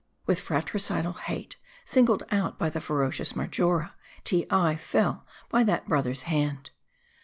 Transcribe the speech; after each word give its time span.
With 0.25 0.39
fratricidal 0.39 1.13
hate, 1.13 1.57
singled 1.85 2.23
out 2.31 2.57
by 2.57 2.71
the 2.71 2.81
ferocious 2.81 3.35
Mar 3.35 3.45
jora, 3.45 3.91
Teei 4.25 4.79
fell 4.79 5.27
by 5.51 5.63
that 5.65 5.87
brother's 5.87 6.23
hand. 6.23 6.71